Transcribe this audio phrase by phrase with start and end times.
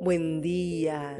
[0.00, 1.18] Buen día,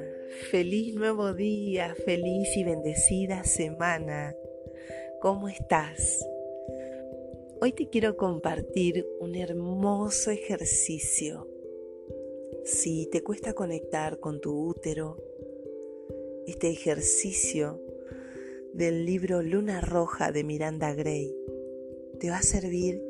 [0.50, 4.36] feliz nuevo día, feliz y bendecida semana.
[5.20, 6.24] ¿Cómo estás?
[7.60, 11.48] Hoy te quiero compartir un hermoso ejercicio.
[12.64, 15.16] Si te cuesta conectar con tu útero,
[16.46, 17.87] este ejercicio
[18.78, 21.34] del libro Luna Roja de Miranda Gray
[22.20, 23.02] te va a servir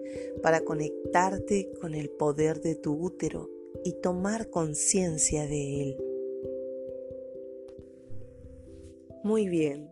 [0.43, 3.51] para conectarte con el poder de tu útero
[3.85, 6.05] y tomar conciencia de él.
[9.23, 9.91] Muy bien,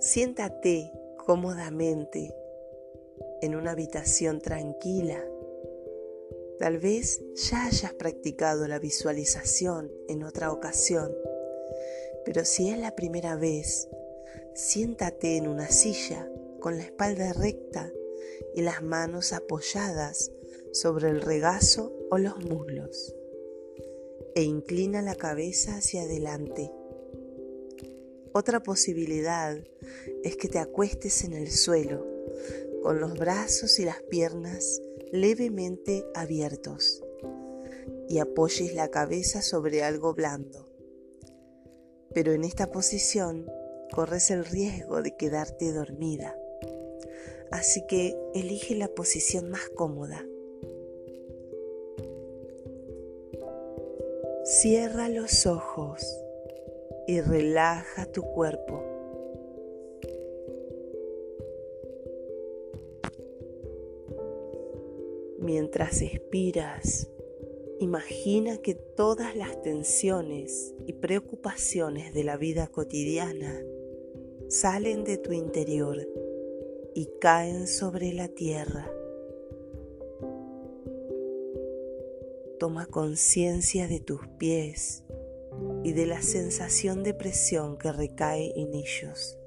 [0.00, 2.34] siéntate cómodamente
[3.40, 5.24] en una habitación tranquila.
[6.58, 11.16] Tal vez ya hayas practicado la visualización en otra ocasión,
[12.24, 13.88] pero si es la primera vez,
[14.54, 16.28] siéntate en una silla
[16.60, 17.92] con la espalda recta
[18.54, 20.30] y las manos apoyadas
[20.72, 23.14] sobre el regazo o los muslos
[24.34, 26.70] e inclina la cabeza hacia adelante.
[28.32, 29.58] Otra posibilidad
[30.22, 32.06] es que te acuestes en el suelo
[32.82, 37.02] con los brazos y las piernas levemente abiertos
[38.08, 40.68] y apoyes la cabeza sobre algo blando.
[42.14, 43.46] Pero en esta posición
[43.92, 46.36] corres el riesgo de quedarte dormida.
[47.50, 50.26] Así que elige la posición más cómoda.
[54.44, 56.04] Cierra los ojos
[57.06, 58.82] y relaja tu cuerpo.
[65.38, 67.10] Mientras expiras,
[67.78, 73.62] imagina que todas las tensiones y preocupaciones de la vida cotidiana
[74.52, 75.96] salen de tu interior
[76.94, 78.86] y caen sobre la tierra.
[82.58, 85.04] Toma conciencia de tus pies
[85.84, 89.38] y de la sensación de presión que recae en ellos.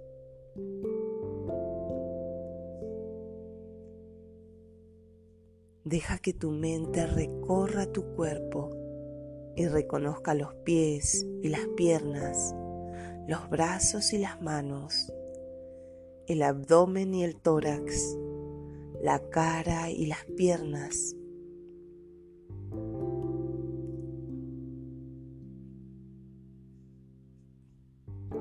[5.84, 8.72] Deja que tu mente recorra tu cuerpo
[9.56, 12.56] y reconozca los pies y las piernas,
[13.28, 15.12] los brazos y las manos,
[16.28, 18.18] el abdomen y el tórax,
[19.02, 21.16] la cara y las piernas.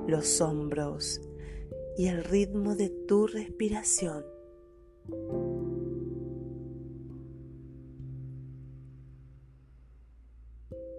[0.07, 1.19] los hombros
[1.97, 4.23] y el ritmo de tu respiración.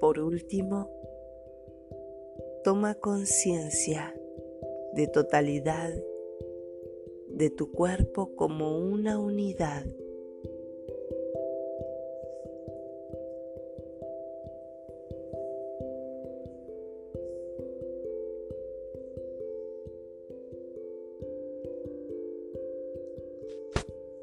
[0.01, 0.91] Por último,
[2.67, 4.13] toma conciencia
[4.93, 5.95] de totalidad
[7.29, 9.87] de tu cuerpo como una unidad.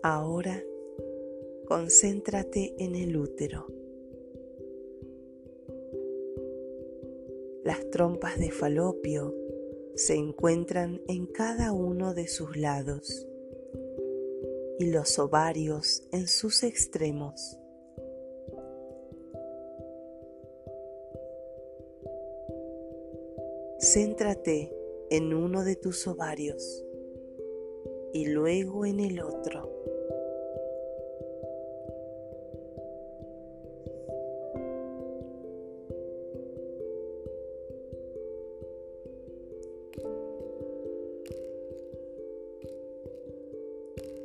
[0.01, 0.61] Ahora
[1.65, 3.82] concéntrate en el útero.
[7.93, 9.35] Trompas de falopio
[9.93, 13.27] se encuentran en cada uno de sus lados
[14.79, 17.59] y los ovarios en sus extremos.
[23.77, 24.75] Céntrate
[25.11, 26.83] en uno de tus ovarios
[28.11, 29.71] y luego en el otro.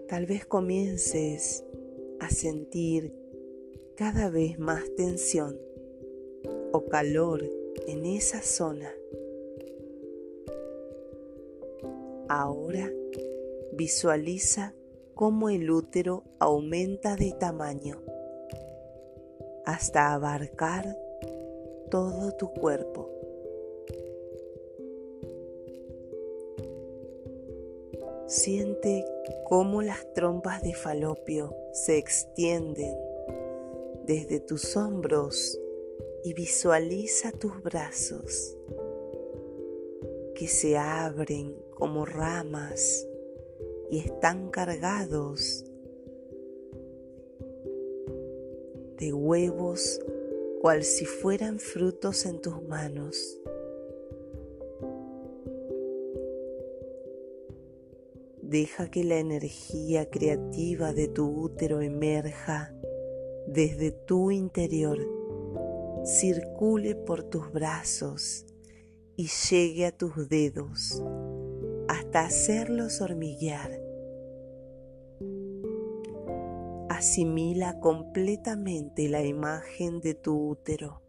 [0.09, 1.67] Tal vez comiences
[2.19, 3.13] a sentir
[3.95, 5.61] cada vez más tensión
[6.73, 7.45] o calor
[7.87, 8.91] en esa zona.
[12.27, 12.91] Ahora
[13.73, 14.75] visualiza
[15.15, 18.01] cómo el útero aumenta de tamaño
[19.67, 20.97] hasta abarcar
[21.91, 23.11] todo tu cuerpo.
[28.27, 29.05] Siente
[29.45, 32.97] cómo las trompas de falopio se extienden
[34.05, 35.61] desde tus hombros
[36.25, 38.57] y visualiza tus brazos
[40.35, 43.07] que se abren como ramas
[43.91, 45.65] y están cargados
[48.99, 50.01] de huevos
[50.61, 53.38] cual si fueran frutos en tus manos.
[58.49, 62.75] Deja que la energía creativa de tu útero emerja
[63.47, 64.99] desde tu interior,
[66.03, 68.47] circule por tus brazos
[69.17, 71.03] y llegue a tus dedos
[71.89, 73.83] hasta hacerlos hormiguear.
[76.89, 81.03] Asimila completamente la imagen de tu útero.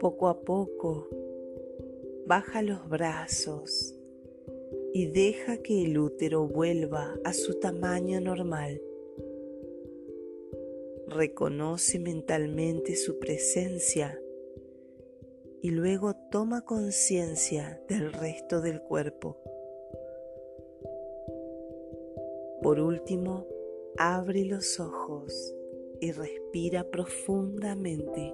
[0.00, 1.08] Poco a poco,
[2.26, 3.96] baja los brazos
[4.92, 8.80] y deja que el útero vuelva a su tamaño normal.
[11.08, 14.20] Reconoce mentalmente su presencia
[15.62, 19.36] y luego toma conciencia del resto del cuerpo.
[22.62, 23.46] Por último,
[23.96, 25.54] abre los ojos
[26.00, 28.32] y respira profundamente.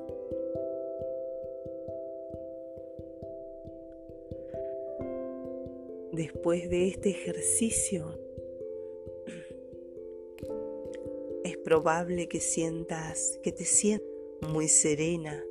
[6.14, 8.18] Después de este ejercicio,
[11.44, 14.08] es probable que sientas que te sientas
[14.48, 15.42] muy serena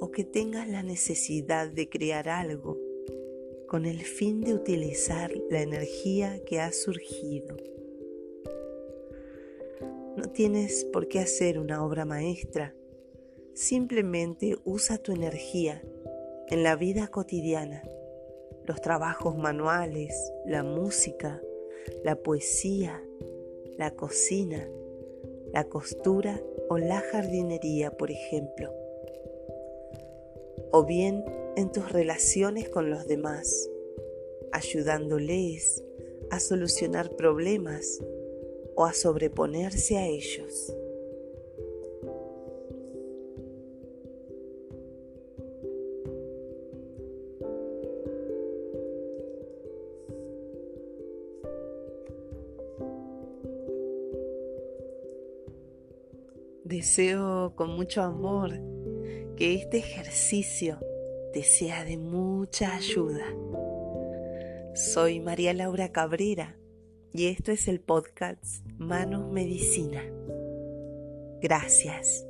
[0.00, 2.78] o que tengas la necesidad de crear algo
[3.68, 7.56] con el fin de utilizar la energía que ha surgido.
[10.16, 12.74] No tienes por qué hacer una obra maestra,
[13.54, 15.82] simplemente usa tu energía
[16.48, 17.82] en la vida cotidiana
[18.66, 21.40] los trabajos manuales, la música,
[22.04, 23.02] la poesía,
[23.76, 24.68] la cocina,
[25.52, 28.72] la costura o la jardinería, por ejemplo.
[30.70, 31.24] O bien
[31.56, 33.68] en tus relaciones con los demás,
[34.52, 35.82] ayudándoles
[36.30, 38.00] a solucionar problemas
[38.74, 40.74] o a sobreponerse a ellos.
[56.72, 58.50] Deseo con mucho amor
[59.36, 60.78] que este ejercicio
[61.34, 63.26] te sea de mucha ayuda.
[64.74, 66.56] Soy María Laura Cabrera
[67.12, 70.02] y esto es el podcast Manos Medicina.
[71.42, 72.24] Gracias.